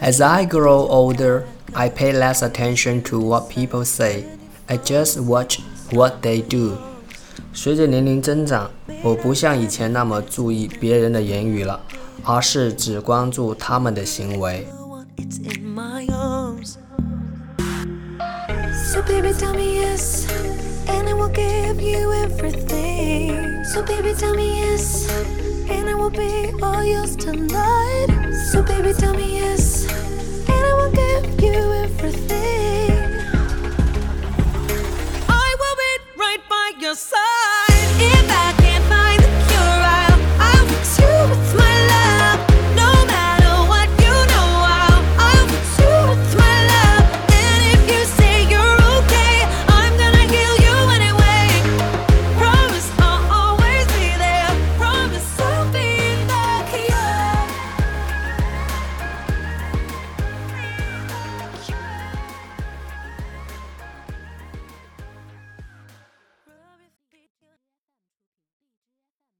[0.00, 4.24] As I grow older, I pay less attention to what people say.
[4.68, 5.60] I just watch
[5.92, 6.78] what they do.
[7.52, 8.70] 随着年龄增长，
[9.02, 11.80] 我不像以前那么注意别人的言语了，
[12.24, 14.66] 而是只关注他们的行为。
[15.16, 16.76] It's in my arms.
[18.92, 20.26] So baby, tell me yes,
[20.86, 23.64] and I will give you everything.
[23.64, 25.06] So baby, tell me yes,
[25.68, 28.08] and I will be all yours tonight.
[28.50, 29.63] So baby, tell me yes,
[36.95, 37.34] sun.